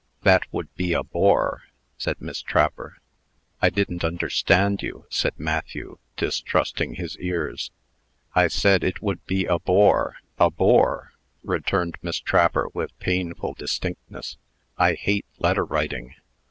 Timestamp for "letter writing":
15.37-16.15